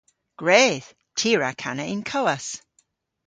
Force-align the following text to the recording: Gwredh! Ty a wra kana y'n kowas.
Gwredh! 0.41 0.87
Ty 1.17 1.29
a 1.35 1.37
wra 1.37 1.51
kana 1.61 1.85
y'n 1.91 2.01
kowas. 2.09 2.47